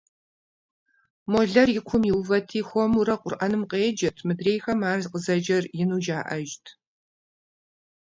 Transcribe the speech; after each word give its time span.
Молэр 1.31 1.67
и 1.79 1.81
кум 1.87 2.03
иувэрти, 2.11 2.59
хуэмурэ 2.67 3.15
КъурӀэным 3.21 3.63
къеджэрт, 3.71 4.17
мыдрейхэм 4.27 4.79
ар 4.91 4.99
къызэджэр 5.11 5.63
ину 5.81 5.97
жаӀэжырт. 6.05 6.65